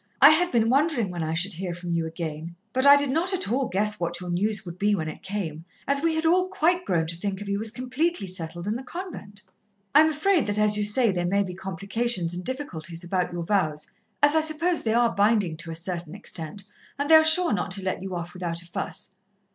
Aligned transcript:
I 0.19 0.31
had 0.31 0.51
been 0.51 0.67
wondering 0.67 1.11
when 1.11 1.21
I 1.21 1.35
should 1.35 1.53
hear 1.53 1.75
from 1.75 1.91
you 1.93 2.07
again, 2.07 2.55
but 2.73 2.87
I 2.87 2.95
did 2.95 3.11
not 3.11 3.33
at 3.33 3.51
all 3.51 3.67
guess 3.67 3.99
what 3.99 4.19
your 4.19 4.31
news 4.31 4.65
would 4.65 4.79
be 4.79 4.95
when 4.95 5.07
it 5.07 5.21
came, 5.21 5.63
as 5.87 6.01
we 6.01 6.15
had 6.15 6.25
all 6.25 6.47
quite 6.47 6.85
grown 6.85 7.05
to 7.05 7.15
think 7.15 7.39
of 7.39 7.47
you 7.47 7.61
as 7.61 7.69
completely 7.69 8.25
settled 8.25 8.67
in 8.67 8.75
the 8.75 8.81
convent. 8.81 9.43
"I 9.93 10.01
am 10.01 10.09
afraid 10.09 10.47
that, 10.47 10.57
as 10.57 10.75
you 10.75 10.83
say, 10.85 11.11
there 11.11 11.27
may 11.27 11.43
be 11.43 11.53
complications 11.53 12.33
and 12.33 12.43
difficulties 12.43 13.03
about 13.03 13.31
your 13.31 13.43
vows, 13.43 13.91
as 14.23 14.35
I 14.35 14.41
suppose 14.41 14.81
they 14.81 14.95
are 14.95 15.13
binding 15.13 15.55
to 15.57 15.69
a 15.71 15.75
certain 15.75 16.15
extent, 16.15 16.63
and 16.97 17.07
they 17.07 17.13
are 17.13 17.23
sure 17.23 17.53
not 17.53 17.69
to 17.69 17.83
let 17.83 18.01
you 18.01 18.15
off 18.15 18.33
without 18.33 18.63
a 18.63 18.65
fuss. 18.65 19.13